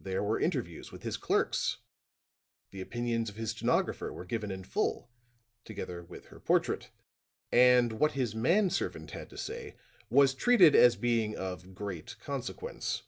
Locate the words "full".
4.64-5.08